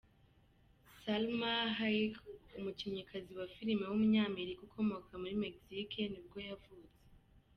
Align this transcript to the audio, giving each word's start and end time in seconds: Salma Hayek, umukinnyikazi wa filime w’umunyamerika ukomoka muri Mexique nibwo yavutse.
Salma 1.01 1.53
Hayek, 1.77 2.15
umukinnyikazi 2.59 3.31
wa 3.39 3.45
filime 3.55 3.83
w’umunyamerika 3.87 4.61
ukomoka 4.63 5.11
muri 5.21 5.35
Mexique 5.43 6.01
nibwo 6.09 6.37
yavutse. 6.49 6.89